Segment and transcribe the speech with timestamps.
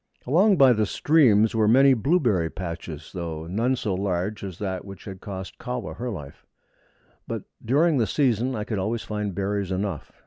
[0.25, 5.05] Along by the streams were many blueberry patches, though none so large as that which
[5.05, 6.43] had cost Kahwa her life;
[7.27, 10.11] but during the season I could always find berries enough.